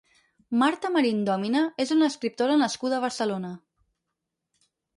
Marta 0.61 0.89
Marín-Dòmine 0.95 1.61
és 1.85 1.93
una 1.97 2.09
escriptora 2.13 2.57
nascuda 2.63 2.99
a 2.99 3.05
Barcelona. 3.07 3.55